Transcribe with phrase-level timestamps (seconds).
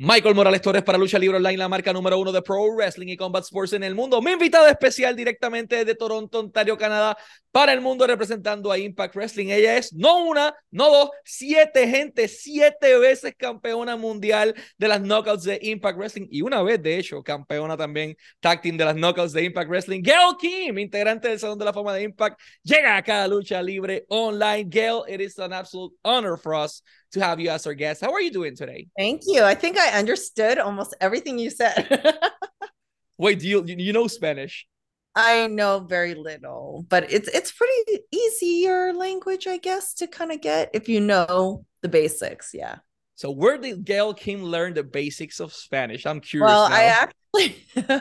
[0.00, 3.16] Michael Morales Torres para Lucha Libre Online, la marca número uno de Pro Wrestling y
[3.16, 4.22] Combat Sports en el mundo.
[4.22, 7.18] Mi invitada especial directamente de Toronto, Ontario, Canadá,
[7.50, 9.48] para el mundo representando a Impact Wrestling.
[9.48, 15.42] Ella es no una, no dos, siete gente, siete veces campeona mundial de las knockouts
[15.42, 19.32] de Impact Wrestling y una vez, de hecho, campeona también tag team de las knockouts
[19.32, 20.02] de Impact Wrestling.
[20.02, 24.04] Gail Kim, integrante del Salón de la Fama de Impact, llega acá a Lucha Libre
[24.10, 24.64] Online.
[24.70, 28.00] Gail, it is an absolute honor for us to have you as our guest.
[28.00, 28.88] How are you doing today?
[28.96, 29.42] Thank you.
[29.42, 32.20] I think I understood almost everything you said.
[33.18, 34.66] Wait, do you you know Spanish?
[35.14, 40.40] I know very little, but it's it's pretty easier language, I guess, to kind of
[40.40, 42.50] get if you know the basics.
[42.54, 42.76] Yeah.
[43.18, 46.06] So where did Gail Kim learn the basics of Spanish?
[46.06, 46.52] I'm curious.
[46.52, 46.76] Well, now.
[46.76, 48.00] I actually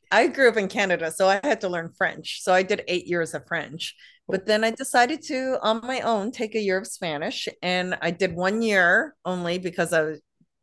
[0.12, 2.40] I grew up in Canada, so I had to learn French.
[2.40, 3.96] So I did eight years of French.
[4.28, 7.48] But then I decided to, on my own, take a year of Spanish.
[7.62, 10.18] And I did one year only because I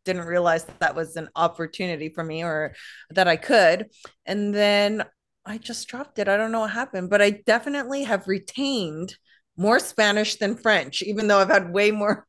[0.06, 2.74] didn't realize that, that was an opportunity for me or
[3.10, 3.88] that I could.
[4.26, 5.04] And then
[5.46, 6.30] I just dropped it.
[6.30, 9.18] I don't know what happened, but I definitely have retained
[9.58, 12.26] more Spanish than French, even though I've had way more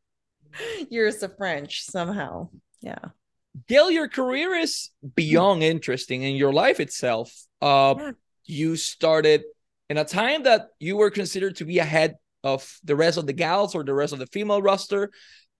[0.91, 2.49] years of French somehow.
[2.81, 2.99] Yeah.
[3.69, 7.33] Gail, your career is beyond interesting in your life itself.
[7.61, 8.11] Uh, yeah.
[8.45, 9.43] You started
[9.89, 13.33] in a time that you were considered to be ahead of the rest of the
[13.33, 15.11] gals or the rest of the female roster.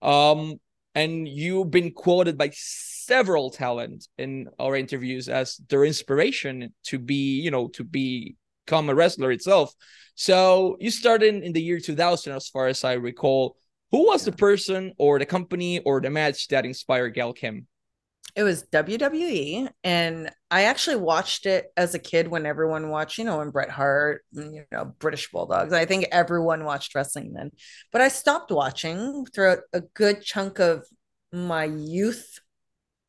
[0.01, 0.59] Um,
[0.95, 7.41] and you've been quoted by several talent in our interviews as their inspiration to be,
[7.41, 8.35] you know, to be
[8.65, 9.73] become a wrestler itself.
[10.15, 13.57] So you started in the year 2000, as far as I recall.
[13.93, 17.67] Who was the person or the company or the match that inspired Gail Kim?
[18.35, 23.25] it was WWE, and I actually watched it as a kid when everyone watched, you
[23.25, 25.71] know, when Bret Hart, you know, British Bulldogs.
[25.71, 27.51] I think everyone watched wrestling then,
[27.91, 30.83] but I stopped watching throughout a good chunk of
[31.31, 32.39] my youth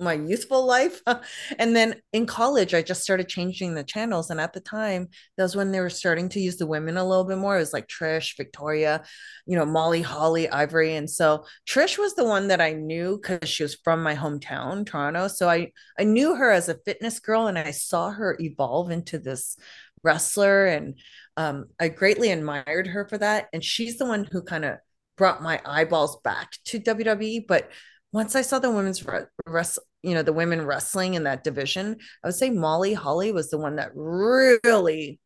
[0.01, 1.01] my youthful life.
[1.59, 4.31] and then in college, I just started changing the channels.
[4.31, 7.07] And at the time, that was when they were starting to use the women a
[7.07, 7.57] little bit more.
[7.57, 9.05] It was like Trish, Victoria,
[9.47, 10.97] you know, Molly, Holly, Ivory.
[10.97, 14.87] And so Trish was the one that I knew because she was from my hometown,
[14.87, 15.29] Toronto.
[15.29, 19.19] So I, I knew her as a fitness girl and I saw her evolve into
[19.19, 19.57] this
[20.03, 20.67] wrestler.
[20.67, 20.99] And
[21.37, 23.49] um, I greatly admired her for that.
[23.53, 24.79] And she's the one who kind of
[25.17, 27.47] brought my eyeballs back to WWE.
[27.47, 27.71] But
[28.15, 29.05] once I saw the women's
[29.45, 33.51] wrest, you know, the women wrestling in that division, I would say Molly Holly was
[33.51, 35.19] the one that really,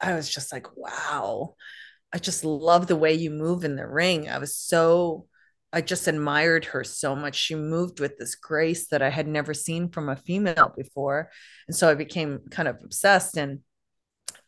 [0.00, 1.54] I was just like, wow,
[2.12, 4.28] I just love the way you move in the ring.
[4.28, 5.28] I was so,
[5.72, 7.36] I just admired her so much.
[7.36, 11.30] She moved with this grace that I had never seen from a female before.
[11.68, 13.60] And so I became kind of obsessed and,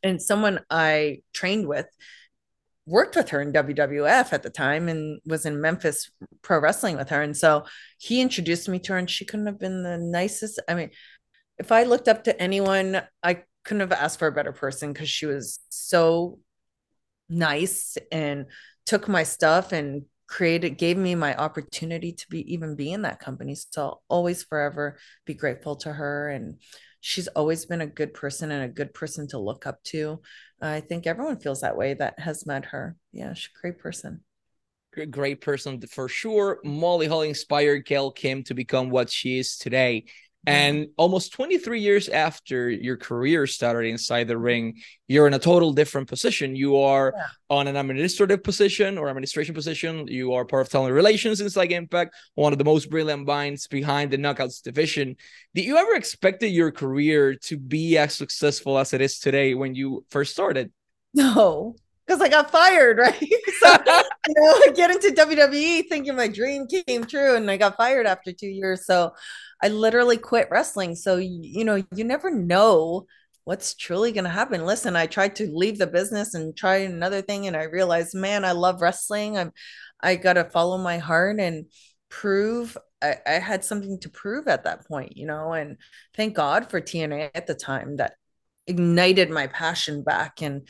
[0.03, 1.87] and someone I trained with
[2.87, 6.10] worked with her in WWF at the time and was in Memphis
[6.43, 7.22] pro wrestling with her.
[7.22, 7.65] And so
[7.98, 10.60] he introduced me to her and she couldn't have been the nicest.
[10.69, 10.91] I mean,
[11.59, 15.09] if I looked up to anyone, I couldn't have asked for a better person because
[15.09, 16.41] she was so
[17.28, 18.47] nice and
[18.84, 23.21] took my stuff and created gave me my opportunity to be even be in that
[23.21, 23.54] company.
[23.54, 26.56] So I'll always forever be grateful to her and
[27.00, 30.21] she's always been a good person and a good person to look up to.
[30.62, 32.97] I think everyone feels that way that has met her.
[33.12, 34.21] Yeah, she's a great person.
[35.11, 36.61] Great person for sure.
[36.65, 40.05] Molly Holly inspired Gail Kim to become what she is today.
[40.44, 45.72] And almost 23 years after your career started inside the ring, you're in a total
[45.72, 46.56] different position.
[46.56, 47.26] You are yeah.
[47.48, 50.08] on an administrative position or administration position.
[50.08, 54.10] You are part of talent relations inside Impact, one of the most brilliant minds behind
[54.10, 55.16] the Knockouts division.
[55.54, 59.76] Did you ever expect your career to be as successful as it is today when
[59.76, 60.72] you first started?
[61.14, 61.76] No,
[62.06, 63.14] because I got fired, right?
[63.60, 63.69] so,
[64.26, 68.06] you know, I get into WWE thinking my dream came true, and I got fired
[68.06, 68.86] after two years.
[68.86, 69.12] So
[69.62, 70.95] I literally quit wrestling.
[70.95, 73.06] So, you know, you never know
[73.45, 74.67] what's truly going to happen.
[74.67, 78.45] Listen, I tried to leave the business and try another thing, and I realized, man,
[78.45, 79.37] I love wrestling.
[79.39, 79.53] I'm,
[80.01, 81.67] I got to follow my heart and
[82.09, 85.77] prove I, I had something to prove at that point, you know, and
[86.15, 88.15] thank God for TNA at the time that
[88.66, 90.69] ignited my passion back and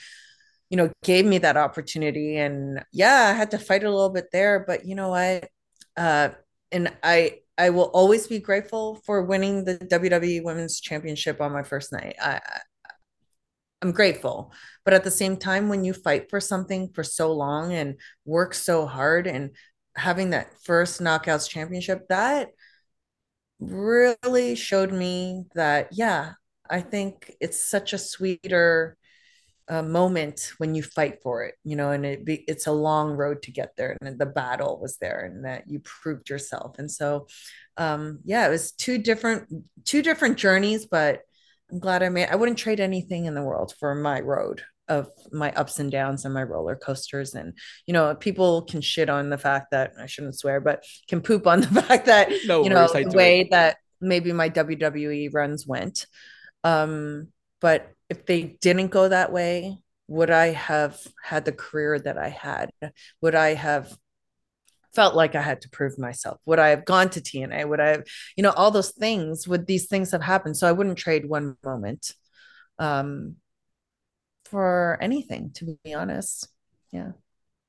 [0.72, 2.38] you know, gave me that opportunity.
[2.38, 5.50] And yeah, I had to fight a little bit there, but you know what?
[5.98, 6.30] Uh,
[6.72, 11.62] and I I will always be grateful for winning the WWE Women's Championship on my
[11.62, 12.16] first night.
[12.20, 12.40] I,
[13.80, 14.52] I'm grateful,
[14.84, 18.54] but at the same time, when you fight for something for so long and work
[18.54, 19.50] so hard, and
[19.94, 22.48] having that first Knockouts Championship, that
[23.60, 26.32] really showed me that yeah,
[26.68, 28.96] I think it's such a sweeter
[29.68, 33.12] a moment when you fight for it, you know, and it be, it's a long
[33.12, 36.78] road to get there, and the battle was there, and that you proved yourself.
[36.78, 37.26] And so,
[37.76, 39.48] um, yeah, it was two different
[39.84, 41.22] two different journeys, but
[41.70, 42.28] I'm glad I made.
[42.28, 46.24] I wouldn't trade anything in the world for my road of my ups and downs
[46.24, 47.34] and my roller coasters.
[47.34, 47.54] And
[47.86, 51.46] you know, people can shit on the fact that I shouldn't swear, but can poop
[51.46, 53.50] on the fact that no you know the way it.
[53.50, 56.06] that maybe my WWE runs went.
[56.64, 57.28] Um,
[57.62, 59.78] but if they didn't go that way,
[60.08, 62.70] would I have had the career that I had?
[63.22, 63.96] Would I have
[64.94, 66.38] felt like I had to prove myself?
[66.44, 67.66] Would I have gone to TNA?
[67.66, 68.04] Would I have,
[68.36, 69.48] you know, all those things?
[69.48, 70.56] Would these things have happened?
[70.56, 72.12] So I wouldn't trade one moment
[72.78, 73.36] um,
[74.44, 76.48] for anything, to be honest.
[76.90, 77.12] Yeah.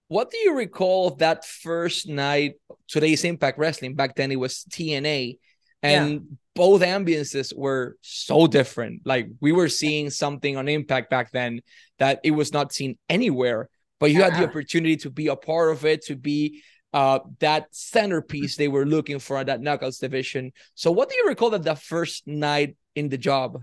[0.09, 2.55] What do you recall of that first night,
[2.87, 3.95] today's Impact Wrestling?
[3.95, 5.37] Back then it was TNA
[5.81, 6.19] and yeah.
[6.55, 11.61] Both ambiances were so different like we were seeing something on impact back then
[11.99, 13.69] that it was not seen anywhere
[13.99, 14.29] but you yeah.
[14.29, 16.61] had the opportunity to be a part of it to be
[16.93, 21.27] uh, that centerpiece they were looking for at that knockouts division so what do you
[21.27, 23.59] recall that the first night in the job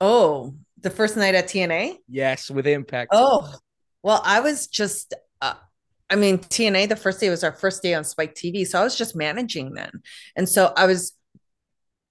[0.00, 3.54] oh the first night at tna yes with impact oh
[4.02, 5.54] well i was just uh,
[6.10, 8.66] I mean, TNA, the first day was our first day on Spike TV.
[8.66, 10.02] So I was just managing then.
[10.34, 11.12] And so I was,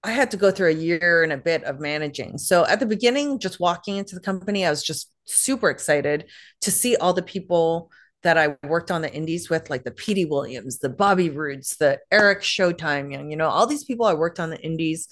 [0.02, 2.38] I had to go through a year and a bit of managing.
[2.38, 6.30] So at the beginning, just walking into the company, I was just super excited
[6.62, 7.90] to see all the people
[8.22, 11.98] that I worked on the indies with, like the Petey Williams, the Bobby Roodes, the
[12.10, 15.06] Eric Showtime Young, you know, all these people I worked on the indies.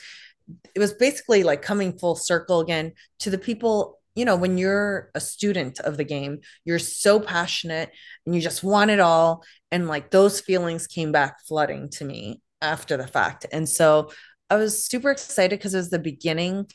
[0.74, 5.10] It was basically like coming full circle again to the people you know, when you're
[5.14, 7.88] a student of the game, you're so passionate
[8.26, 9.44] and you just want it all.
[9.70, 13.46] And like those feelings came back flooding to me after the fact.
[13.52, 14.10] And so
[14.50, 16.66] I was super excited because it was the beginning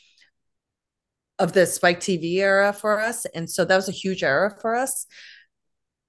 [1.38, 3.26] of the Spike TV era for us.
[3.26, 5.06] And so that was a huge era for us.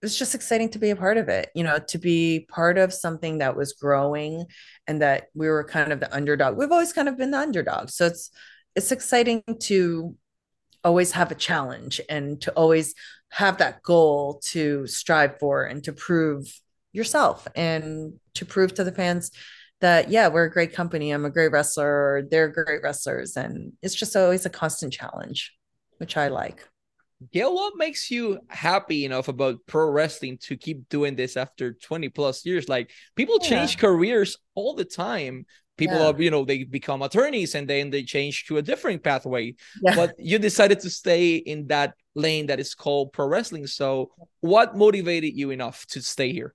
[0.02, 2.78] It was just exciting to be a part of it, you know, to be part
[2.78, 4.46] of something that was growing
[4.86, 6.58] and that we were kind of the underdog.
[6.58, 7.90] We've always kind of been the underdog.
[7.90, 8.30] So it's
[8.76, 10.16] it's exciting to
[10.84, 12.94] always have a challenge and to always
[13.30, 16.48] have that goal to strive for and to prove
[16.94, 19.32] yourself and to prove to the fans
[19.86, 23.72] that yeah we're a great company i'm a great wrestler or they're great wrestlers and
[23.84, 25.54] it's just always a constant challenge
[25.98, 26.68] which i like
[27.32, 32.10] Gail, what makes you happy enough about pro wrestling to keep doing this after 20
[32.10, 32.68] plus years?
[32.68, 33.50] Like people yeah.
[33.50, 35.46] change careers all the time
[35.78, 36.08] people yeah.
[36.08, 39.96] are you know they become attorneys and then they change to a different pathway yeah.
[39.96, 44.76] but you decided to stay in that lane that is called pro wrestling so what
[44.76, 46.54] motivated you enough to stay here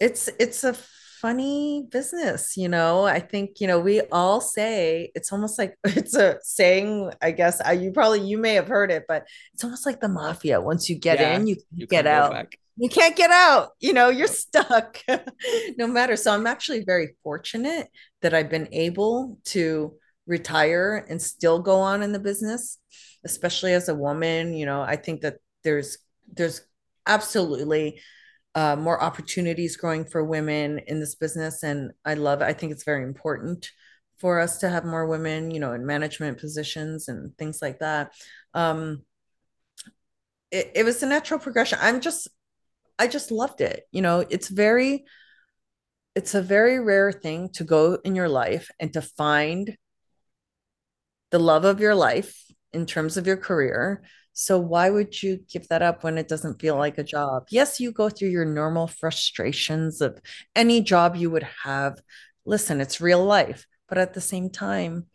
[0.00, 0.74] it's it's a
[1.20, 3.04] funny business you know?
[3.04, 7.60] I think you know we all say it's almost like it's a saying i guess
[7.60, 10.60] I, you probably you may have heard it but it's almost like the mafia.
[10.60, 12.54] Once you get yeah, in you, you get out.
[12.76, 15.02] you can't get out you know you're stuck
[15.78, 16.16] no matter.
[16.16, 17.88] So i'm actually very fortunate
[18.22, 19.94] that i've been able to
[20.26, 22.78] retire and still go on in the business
[23.24, 24.80] especially as a woman you know?
[24.80, 25.98] I think that there's
[26.32, 26.62] there's
[27.06, 28.00] absolutely
[28.58, 32.72] uh, more opportunities growing for women in this business and i love it i think
[32.72, 33.70] it's very important
[34.18, 38.12] for us to have more women you know in management positions and things like that
[38.54, 39.02] um
[40.50, 42.28] it, it was a natural progression i'm just
[42.98, 43.84] I just loved it.
[43.92, 45.04] You know, it's very,
[46.14, 49.76] it's a very rare thing to go in your life and to find
[51.30, 54.02] the love of your life in terms of your career.
[54.32, 57.48] So why would you give that up when it doesn't feel like a job?
[57.50, 60.20] Yes, you go through your normal frustrations of
[60.54, 62.00] any job you would have.
[62.44, 65.06] Listen, it's real life, but at the same time,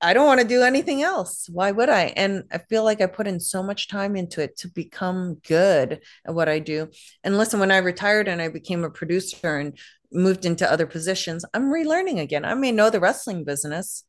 [0.00, 1.48] I don't want to do anything else.
[1.52, 2.12] Why would I?
[2.16, 6.00] And I feel like I put in so much time into it to become good
[6.24, 6.88] at what I do.
[7.24, 9.76] And listen, when I retired and I became a producer and
[10.12, 12.44] moved into other positions, I'm relearning again.
[12.44, 14.04] I may know the wrestling business,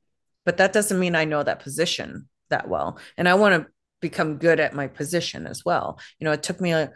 [0.45, 2.99] but that doesn't mean I know that position that well.
[3.17, 5.99] And I want to become good at my position as well.
[6.19, 6.91] You know, it took me a,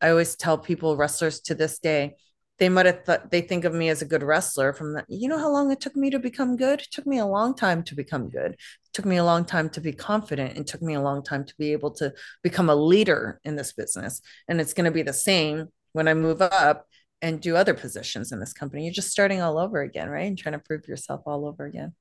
[0.00, 2.16] I always tell people, wrestlers to this day,
[2.58, 5.06] they might have thought they think of me as a good wrestler from that.
[5.08, 6.80] You know how long it took me to become good?
[6.80, 8.52] It took me a long time to become good.
[8.52, 10.56] It took me a long time to be confident.
[10.56, 12.12] It took me a long time to be able to
[12.42, 14.20] become a leader in this business.
[14.46, 16.86] And it's going to be the same when I move up
[17.20, 18.84] and do other positions in this company.
[18.84, 20.26] You're just starting all over again, right?
[20.26, 21.94] And trying to prove yourself all over again.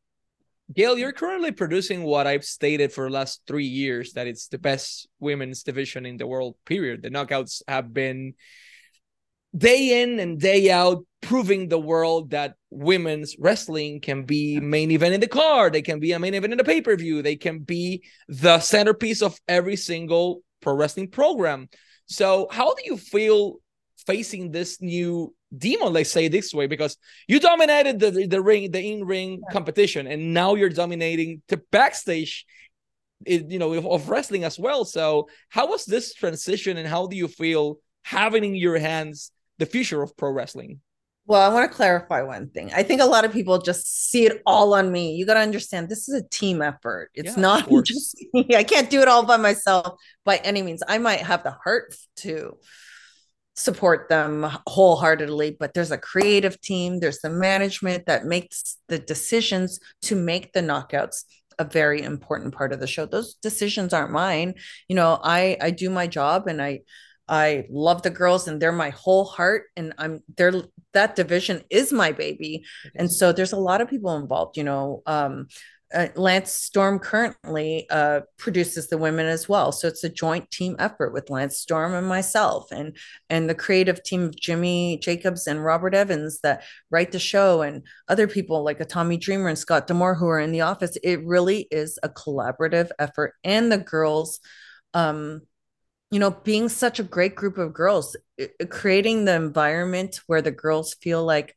[0.72, 4.58] Gail, you're currently producing what I've stated for the last three years that it's the
[4.58, 7.02] best women's division in the world, period.
[7.02, 8.36] The knockouts have been
[9.56, 15.14] day in and day out proving the world that women's wrestling can be main event
[15.14, 18.04] in the card, they can be a main event in the pay-per-view, they can be
[18.28, 21.70] the centerpiece of every single pro wrestling program.
[22.08, 23.58] So how do you feel
[24.06, 28.82] facing this new demon, let's say this way, because you dominated the, the ring, the
[28.82, 29.54] in-ring yeah.
[29.54, 32.46] competition, and now you're dominating the backstage
[33.26, 37.30] you know of wrestling as well so how was this transition and how do you
[37.30, 40.82] feel having in your hands the future of pro wrestling
[41.26, 42.72] well, I want to clarify one thing.
[42.74, 45.16] I think a lot of people just see it all on me.
[45.16, 47.12] You got to understand this is a team effort.
[47.14, 48.48] It's yeah, not just me.
[48.54, 50.84] I can't do it all by myself by any means.
[50.86, 52.58] I might have the heart to
[53.56, 59.80] support them wholeheartedly, but there's a creative team, there's the management that makes the decisions
[60.02, 61.24] to make the knockouts
[61.60, 63.06] a very important part of the show.
[63.06, 64.56] Those decisions aren't mine.
[64.88, 66.82] You know, I I do my job and I
[67.28, 70.52] I love the girls and they're my whole heart and I'm there
[70.94, 72.66] that division is my baby.
[72.96, 75.48] And so there's a lot of people involved, you know, um,
[75.94, 80.76] uh, Lance Storm currently uh, produces the women as well, so it's a joint team
[80.80, 82.98] effort with Lance Storm and myself, and
[83.30, 87.84] and the creative team of Jimmy Jacobs and Robert Evans that write the show, and
[88.08, 90.98] other people like a Tommy Dreamer and Scott D'Amore who are in the office.
[91.04, 94.40] It really is a collaborative effort, and the girls,
[94.94, 95.42] um,
[96.12, 100.52] you know, being such a great group of girls, it, creating the environment where the
[100.52, 101.56] girls feel like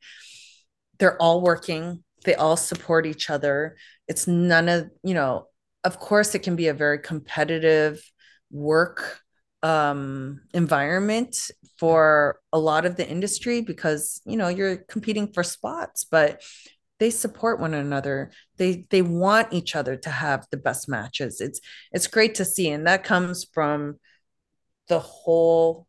[0.99, 3.77] they're all working, they all support each other.
[4.07, 5.47] It's none of you know
[5.85, 8.03] of course it can be a very competitive
[8.51, 9.21] work
[9.63, 11.37] um, environment
[11.79, 16.43] for a lot of the industry because you know you're competing for spots but
[16.99, 18.31] they support one another.
[18.57, 21.41] They they want each other to have the best matches.
[21.41, 21.61] It's
[21.93, 22.71] it's great to see.
[22.71, 23.97] And that comes from
[24.89, 25.87] the whole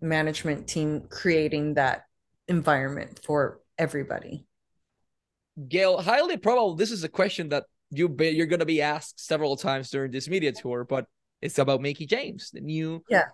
[0.00, 2.02] management team creating that
[2.48, 4.46] environment for everybody
[5.68, 9.24] Gail, highly probable this is a question that you be, you're going to be asked
[9.24, 11.06] several times during this media tour, but
[11.40, 13.26] it's about Mickie James, the new yeah.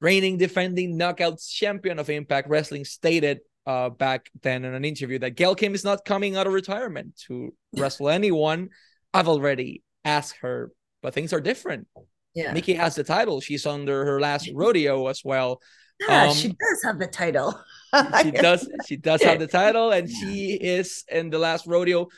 [0.00, 5.36] reigning defending knockouts champion of Impact Wrestling, stated uh, back then in an interview that
[5.36, 8.68] Gail Kim is not coming out of retirement to wrestle anyone.
[9.12, 10.70] I've already asked her,
[11.02, 11.88] but things are different.
[12.34, 12.52] Yeah.
[12.52, 13.40] Mickie has the title.
[13.40, 15.60] She's under her last rodeo as well.
[16.00, 17.58] Yeah, um, she does have the title.
[18.22, 18.68] she does.
[18.86, 22.08] She does have the title, and she is in the last rodeo.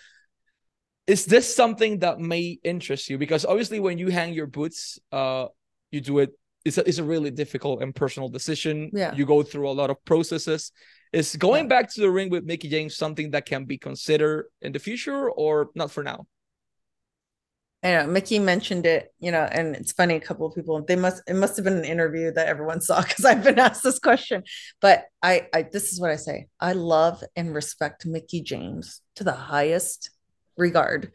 [1.07, 3.19] Is this something that may interest you?
[3.19, 5.47] Because obviously, when you hang your boots, uh,
[5.91, 6.31] you do it.
[6.65, 8.91] It's a, it's a really difficult and personal decision.
[8.93, 9.15] Yeah.
[9.15, 10.73] You go through a lot of processes.
[11.13, 11.69] Is going yeah.
[11.69, 15.31] back to the ring with Mickie James something that can be considered in the future,
[15.31, 16.27] or not for now?
[17.87, 20.17] I know Mickie mentioned it, you know, and it's funny.
[20.17, 23.01] A couple of people they must it must have been an interview that everyone saw
[23.01, 24.43] because I've been asked this question.
[24.81, 29.25] But I, I this is what I say: I love and respect Mickie James to
[29.25, 30.11] the highest
[30.57, 31.13] regard.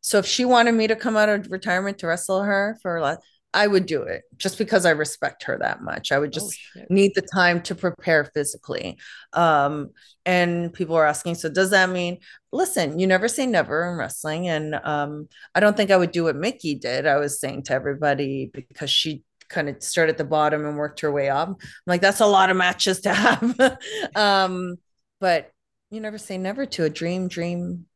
[0.00, 3.18] So if she wanted me to come out of retirement to wrestle her for a
[3.54, 6.12] I would do it just because I respect her that much.
[6.12, 8.98] I would oh, just oh, need the time to prepare physically.
[9.32, 9.90] Um,
[10.26, 12.18] and people are asking, so does that mean,
[12.52, 14.48] listen, you never say never in wrestling?
[14.48, 17.06] And um, I don't think I would do what Mickie did.
[17.06, 21.00] I was saying to everybody because she kind of started at the bottom and worked
[21.00, 21.48] her way up.
[21.48, 23.78] I'm like, that's a lot of matches to have.
[24.14, 24.76] um,
[25.20, 25.50] but
[25.90, 27.86] you never say never to a dream, dream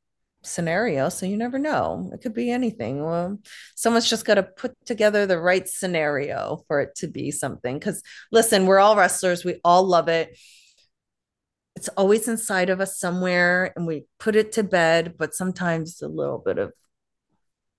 [0.42, 2.10] scenario so you never know.
[2.12, 3.04] It could be anything.
[3.04, 3.38] Well
[3.74, 8.02] someone's just got to put together the right scenario for it to be something because
[8.32, 9.44] listen we're all wrestlers.
[9.44, 10.38] We all love it.
[11.76, 16.08] It's always inside of us somewhere and we put it to bed but sometimes a
[16.08, 16.72] little bit of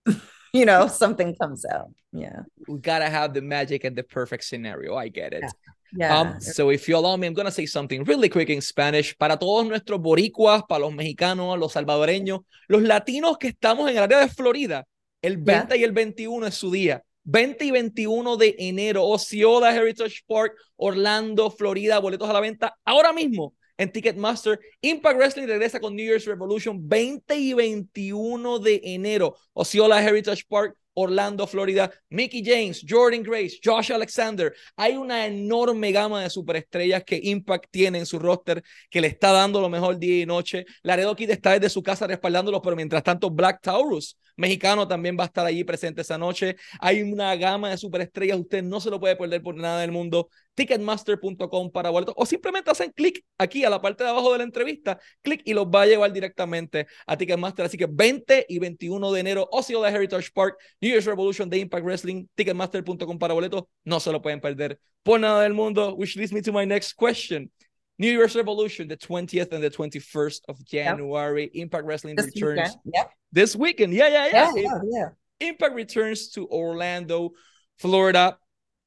[0.54, 1.90] you know something comes out.
[2.14, 2.42] Yeah.
[2.68, 4.96] We gotta have the magic and the perfect scenario.
[4.96, 5.44] I get it.
[5.44, 5.71] Yeah.
[5.94, 6.20] Yeah.
[6.20, 9.38] Um, so if you allow me, I'm gonna say something really quick in Spanish para
[9.38, 14.20] todos nuestros boricuas, para los mexicanos, los salvadoreños, los latinos que estamos en el área
[14.20, 14.86] de Florida.
[15.22, 15.78] El 20 yeah.
[15.78, 17.04] y el 21 es su día.
[17.24, 23.14] 20 y 21 de enero, Osceola Heritage Park, Orlando, Florida, boletos a la venta ahora
[23.14, 24.60] mismo en Ticketmaster.
[24.82, 30.76] Impact Wrestling regresa con New Year's Revolution 20 y 21 de enero, Osceola Heritage Park,
[30.94, 34.54] Orlando, Florida, Mickey James, Jordan Grace, Josh Alexander.
[34.76, 39.32] Hay una enorme gama de superestrellas que Impact tiene en su roster que le está
[39.32, 40.66] dando lo mejor día y noche.
[40.84, 45.24] Laredo Kid está desde su casa respaldándolo, pero mientras tanto Black Taurus, mexicano, también va
[45.24, 46.56] a estar allí presente esa noche.
[46.80, 50.30] Hay una gama de superestrellas, usted no se lo puede perder por nada del mundo.
[50.56, 54.44] Ticketmaster.com para boletos o simplemente hacen clic aquí a la parte de abajo de la
[54.44, 57.66] entrevista, clic y los va a llevar directamente a Ticketmaster.
[57.66, 61.86] Así que 20 y 21 de enero, de Heritage Park, New Year's Revolution de Impact
[61.86, 66.32] Wrestling, Ticketmaster.com para boletos, no se lo pueden perder por nada del mundo, which leads
[66.32, 67.50] me to my next question.
[67.98, 71.44] New Year's Revolution, the 20th and the 21st of January.
[71.54, 71.62] Yep.
[71.62, 72.76] Impact Wrestling this returns weekend.
[72.96, 73.12] Yep.
[73.32, 73.94] this weekend.
[73.94, 74.52] Yeah, yeah, yeah.
[74.56, 75.48] yeah, yeah, yeah.
[75.48, 77.32] Impact returns to Orlando,
[77.78, 78.38] Florida,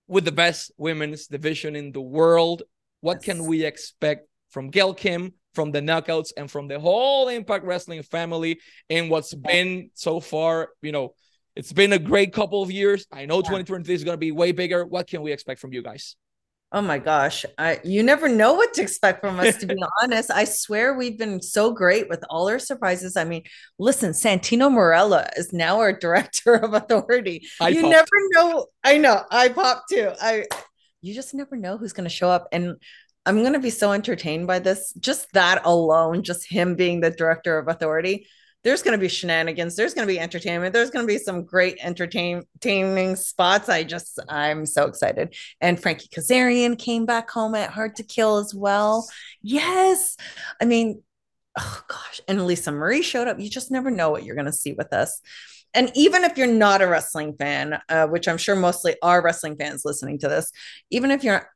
[0.07, 2.63] with the best women's division in the world.
[3.01, 3.25] What yes.
[3.25, 8.03] can we expect from Gail Kim, from the Knockouts, and from the whole Impact Wrestling
[8.03, 11.15] family in what's been so far, you know,
[11.57, 13.07] it's been a great couple of years.
[13.13, 13.43] I know yeah.
[13.43, 14.85] 2023 is going to be way bigger.
[14.85, 16.17] What can we expect from you guys?
[16.75, 17.47] Oh my gosh.
[17.57, 20.29] I, you never know what to expect from us, to be honest.
[20.33, 23.17] I swear we've been so great with all our surprises.
[23.17, 23.45] I mean,
[23.79, 27.47] listen, Santino Marella is now our director of authority.
[27.61, 27.93] I you popped.
[27.93, 28.67] never know.
[28.83, 29.23] I know.
[29.31, 30.11] I pop too.
[30.21, 30.47] I
[31.01, 32.49] you just never know who's going to show up.
[32.51, 32.75] And
[33.25, 34.93] I'm going to be so entertained by this.
[34.95, 38.27] Just that alone, just him being the director of authority
[38.65, 41.45] there's going to be shenanigans there's going to be entertainment there's going to be some
[41.45, 43.69] great entertaining spots.
[43.69, 45.35] I just i'm so excited.
[45.61, 49.09] And frankie kazarian came back home at hard to kill as well.
[49.43, 50.17] Yes.
[50.61, 51.03] I mean
[51.59, 52.21] oh gosh.
[52.27, 53.39] And lisa marie showed up.
[53.39, 55.21] You just never know what you're going to see with us.
[55.77, 59.57] And even if you're not a wrestling fan uh, which i'm sure mostly are wrestling
[59.57, 60.51] fans listening to this
[60.91, 61.49] even if you're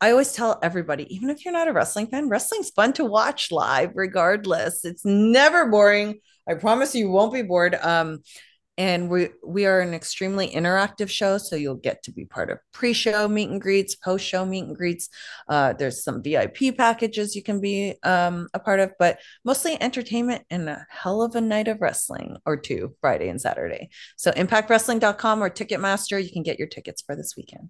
[0.00, 3.50] I always tell everybody, even if you're not a wrestling fan, wrestling's fun to watch
[3.50, 4.84] live, regardless.
[4.84, 6.20] It's never boring.
[6.48, 7.74] I promise you won't be bored.
[7.74, 8.20] Um,
[8.78, 12.58] and we we are an extremely interactive show, so you'll get to be part of
[12.72, 15.10] pre-show meet and greets, post-show meet and greets.
[15.50, 20.46] Uh, there's some VIP packages you can be um, a part of, but mostly entertainment
[20.48, 23.90] and a hell of a night of wrestling or two, Friday and Saturday.
[24.16, 27.68] So impactwrestling.com or Ticketmaster, you can get your tickets for this weekend.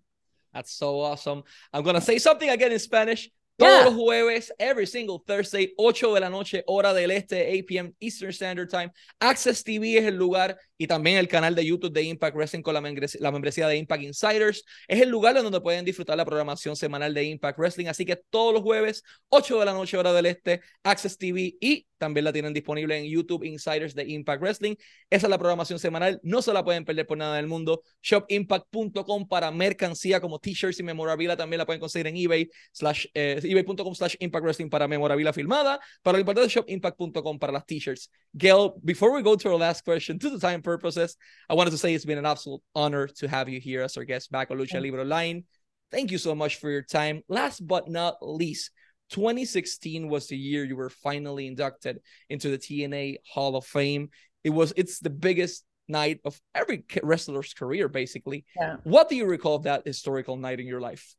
[0.52, 1.42] That's so awesome.
[1.72, 3.30] I'm going to say something again in Spanish.
[3.60, 7.92] Todos los jueves, every single Thursday, 8 de la noche, hora del este, 8 p.m.
[8.00, 8.90] Eastern Standard Time.
[9.20, 12.72] Access TV es el lugar y también el canal de YouTube de Impact Wrestling con
[12.72, 14.64] la, membresía, la membresía de Impact Insiders.
[14.88, 17.88] Es el lugar donde pueden disfrutar la programación semanal de Impact Wrestling.
[17.88, 21.86] Así que todos los jueves, 8 de la noche, hora del este, Access TV y
[22.00, 24.74] también la tienen disponible en YouTube Insiders de Impact Wrestling.
[25.10, 26.18] Esa es la programación semanal.
[26.22, 27.82] No se la pueden perder por nada del mundo.
[28.02, 31.36] Shopimpact.com para mercancía como t-shirts y memorabilia.
[31.36, 35.78] También la pueden conseguir en eBay slash eh, ebay.com slash Impact Wrestling para memorabilia filmada.
[36.02, 38.10] Para lo importante, shopimpact.com para las t-shirts.
[38.32, 41.16] Gail, before we go to our last question, to the time purposes,
[41.50, 44.04] I wanted to say it's been an absolute honor to have you here as our
[44.04, 45.44] guest back on Lucha Libre Line.
[45.90, 47.22] Thank you so much for your time.
[47.28, 48.70] Last but not least,
[49.10, 54.10] 2016 was the year you were finally inducted into the TNA Hall of Fame.
[54.44, 58.44] It was it's the biggest night of every wrestler's career basically.
[58.56, 58.76] Yeah.
[58.84, 61.14] What do you recall of that historical night in your life?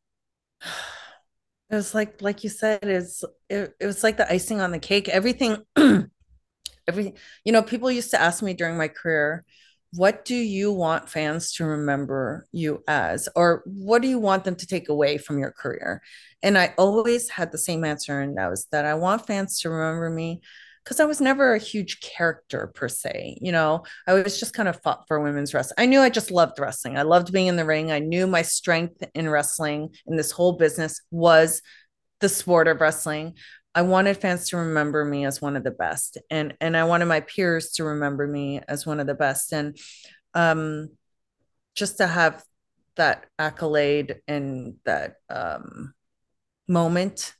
[1.70, 4.80] It was like like you said it's it, it was like the icing on the
[4.80, 5.08] cake.
[5.08, 5.58] Everything
[6.88, 9.46] everything you know people used to ask me during my career
[9.94, 13.28] what do you want fans to remember you as?
[13.36, 16.02] Or what do you want them to take away from your career?
[16.44, 19.70] And i always had the same answer and that was that i want fans to
[19.70, 20.42] remember me
[20.84, 23.84] because i was never a huge character per se you know?
[24.08, 26.98] I was just kind of fought for women's wrestling i knew i just loved wrestling.
[26.98, 27.92] I loved being in the ring.
[27.92, 31.62] I knew my strength in wrestling in this whole business was
[32.22, 33.34] the sport of wrestling
[33.74, 37.06] I wanted fans to remember me as one of the best and and I wanted
[37.06, 39.78] my peers to remember me as one of the best and
[40.34, 40.90] um
[41.76, 42.44] just to have
[42.96, 45.94] that accolade and that um
[46.68, 47.34] moment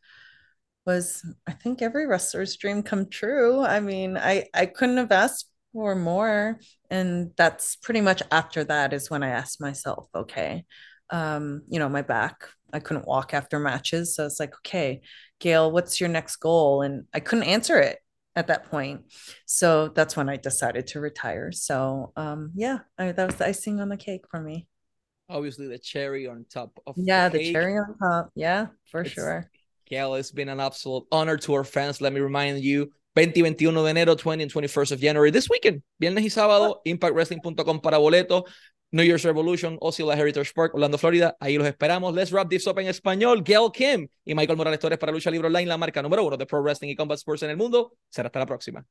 [0.86, 3.62] was I think every wrestler's dream come true.
[3.62, 8.94] I mean, I I couldn't have asked for more and that's pretty much after that
[8.94, 10.66] is when I asked myself, okay,
[11.10, 14.16] um, you know, my back I couldn't walk after matches.
[14.16, 15.02] So it's like, okay,
[15.40, 16.82] Gail, what's your next goal?
[16.82, 18.00] And I couldn't answer it
[18.36, 19.02] at that point.
[19.46, 21.52] So that's when I decided to retire.
[21.52, 24.68] So um, yeah, I, that was the icing on the cake for me.
[25.30, 28.32] Obviously, the cherry on top of yeah, the, the cherry on top.
[28.36, 29.50] Yeah, for it's, sure.
[29.88, 32.02] Gail, it's been an absolute honor to our fans.
[32.02, 35.84] Let me remind you 20 21 de enero, 20 and 21st of January, this weekend,
[36.00, 38.46] viernes y sábado, impactwrestling.com para boleto.
[38.94, 41.38] New Year's Revolution, Osceola Heritage Park, Orlando, Florida.
[41.40, 42.14] Ahí los esperamos.
[42.14, 43.42] Let's wrap this up en español.
[43.42, 46.46] Gail Kim y Michael Morales Torres para Lucha Libre Online, la marca número uno de
[46.46, 47.96] Pro Wrestling y Combat Sports en el mundo.
[48.10, 48.86] Será hasta la próxima.